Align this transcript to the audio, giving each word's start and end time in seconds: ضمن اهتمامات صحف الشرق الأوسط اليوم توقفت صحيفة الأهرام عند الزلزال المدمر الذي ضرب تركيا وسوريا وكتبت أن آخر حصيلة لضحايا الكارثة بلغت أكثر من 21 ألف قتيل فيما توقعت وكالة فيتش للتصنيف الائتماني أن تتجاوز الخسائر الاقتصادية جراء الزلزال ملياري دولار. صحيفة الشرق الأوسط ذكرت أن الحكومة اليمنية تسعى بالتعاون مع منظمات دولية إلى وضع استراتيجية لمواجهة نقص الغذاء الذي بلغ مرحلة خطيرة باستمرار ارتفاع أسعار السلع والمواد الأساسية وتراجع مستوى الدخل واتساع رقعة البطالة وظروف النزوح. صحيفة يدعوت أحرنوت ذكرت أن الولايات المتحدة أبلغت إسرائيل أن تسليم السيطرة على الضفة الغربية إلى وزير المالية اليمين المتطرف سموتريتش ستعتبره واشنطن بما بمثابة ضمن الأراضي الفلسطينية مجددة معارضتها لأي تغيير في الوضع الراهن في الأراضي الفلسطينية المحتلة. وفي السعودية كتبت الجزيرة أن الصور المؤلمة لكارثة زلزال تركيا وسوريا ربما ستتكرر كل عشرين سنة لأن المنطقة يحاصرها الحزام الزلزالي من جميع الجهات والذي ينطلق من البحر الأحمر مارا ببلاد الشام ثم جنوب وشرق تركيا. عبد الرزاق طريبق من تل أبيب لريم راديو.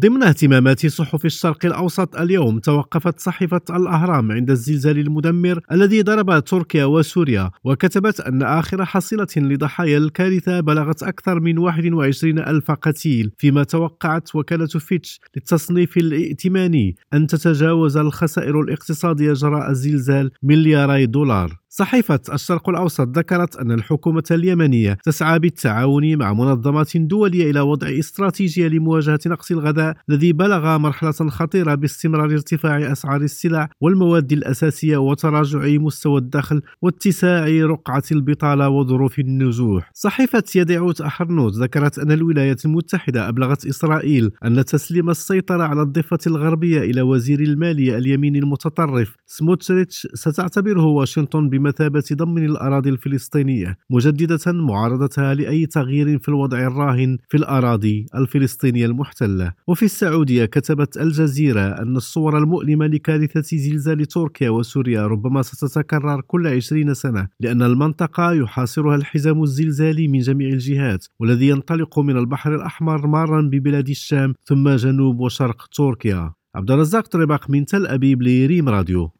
ضمن 0.00 0.22
اهتمامات 0.22 0.86
صحف 0.86 1.24
الشرق 1.24 1.66
الأوسط 1.66 2.16
اليوم 2.16 2.58
توقفت 2.58 3.20
صحيفة 3.20 3.60
الأهرام 3.70 4.32
عند 4.32 4.50
الزلزال 4.50 4.98
المدمر 4.98 5.60
الذي 5.72 6.02
ضرب 6.02 6.44
تركيا 6.44 6.84
وسوريا 6.84 7.50
وكتبت 7.64 8.20
أن 8.20 8.42
آخر 8.42 8.84
حصيلة 8.84 9.26
لضحايا 9.36 9.98
الكارثة 9.98 10.60
بلغت 10.60 11.02
أكثر 11.02 11.40
من 11.40 11.58
21 11.58 12.38
ألف 12.38 12.70
قتيل 12.70 13.32
فيما 13.38 13.64
توقعت 13.64 14.34
وكالة 14.34 14.66
فيتش 14.66 15.20
للتصنيف 15.36 15.96
الائتماني 15.96 16.96
أن 17.14 17.26
تتجاوز 17.26 17.96
الخسائر 17.96 18.60
الاقتصادية 18.60 19.32
جراء 19.32 19.70
الزلزال 19.70 20.30
ملياري 20.42 21.06
دولار. 21.06 21.65
صحيفة 21.78 22.20
الشرق 22.32 22.68
الأوسط 22.68 23.18
ذكرت 23.18 23.56
أن 23.56 23.72
الحكومة 23.72 24.22
اليمنية 24.30 24.98
تسعى 25.04 25.38
بالتعاون 25.38 26.16
مع 26.16 26.32
منظمات 26.32 26.96
دولية 26.96 27.50
إلى 27.50 27.60
وضع 27.60 27.88
استراتيجية 27.98 28.68
لمواجهة 28.68 29.18
نقص 29.26 29.50
الغذاء 29.50 29.96
الذي 30.08 30.32
بلغ 30.32 30.78
مرحلة 30.78 31.12
خطيرة 31.12 31.74
باستمرار 31.74 32.30
ارتفاع 32.30 32.92
أسعار 32.92 33.20
السلع 33.20 33.68
والمواد 33.80 34.32
الأساسية 34.32 34.96
وتراجع 34.96 35.60
مستوى 35.66 36.18
الدخل 36.18 36.62
واتساع 36.82 37.46
رقعة 37.46 38.02
البطالة 38.12 38.68
وظروف 38.68 39.18
النزوح. 39.18 39.90
صحيفة 39.94 40.44
يدعوت 40.54 41.00
أحرنوت 41.00 41.54
ذكرت 41.54 41.98
أن 41.98 42.12
الولايات 42.12 42.64
المتحدة 42.64 43.28
أبلغت 43.28 43.66
إسرائيل 43.66 44.30
أن 44.44 44.64
تسليم 44.64 45.10
السيطرة 45.10 45.62
على 45.62 45.82
الضفة 45.82 46.18
الغربية 46.26 46.80
إلى 46.80 47.02
وزير 47.02 47.40
المالية 47.40 47.98
اليمين 47.98 48.36
المتطرف 48.36 49.16
سموتريتش 49.26 50.06
ستعتبره 50.14 50.84
واشنطن 50.84 51.48
بما 51.48 51.65
بمثابة 51.66 52.04
ضمن 52.12 52.44
الأراضي 52.44 52.90
الفلسطينية 52.90 53.78
مجددة 53.90 54.52
معارضتها 54.52 55.34
لأي 55.34 55.66
تغيير 55.66 56.18
في 56.18 56.28
الوضع 56.28 56.58
الراهن 56.58 57.18
في 57.28 57.36
الأراضي 57.36 58.06
الفلسطينية 58.14 58.86
المحتلة. 58.86 59.52
وفي 59.66 59.84
السعودية 59.84 60.44
كتبت 60.44 60.96
الجزيرة 60.96 61.60
أن 61.60 61.96
الصور 61.96 62.38
المؤلمة 62.38 62.86
لكارثة 62.86 63.56
زلزال 63.56 64.06
تركيا 64.06 64.50
وسوريا 64.50 65.06
ربما 65.06 65.42
ستتكرر 65.42 66.20
كل 66.20 66.46
عشرين 66.46 66.94
سنة 66.94 67.28
لأن 67.40 67.62
المنطقة 67.62 68.32
يحاصرها 68.32 68.96
الحزام 68.96 69.42
الزلزالي 69.42 70.08
من 70.08 70.18
جميع 70.18 70.48
الجهات 70.48 71.06
والذي 71.20 71.48
ينطلق 71.48 71.98
من 71.98 72.16
البحر 72.16 72.54
الأحمر 72.54 73.06
مارا 73.06 73.40
ببلاد 73.40 73.88
الشام 73.88 74.34
ثم 74.44 74.68
جنوب 74.68 75.20
وشرق 75.20 75.66
تركيا. 75.72 76.32
عبد 76.54 76.70
الرزاق 76.70 77.06
طريبق 77.06 77.50
من 77.50 77.64
تل 77.64 77.86
أبيب 77.86 78.22
لريم 78.22 78.68
راديو. 78.68 79.10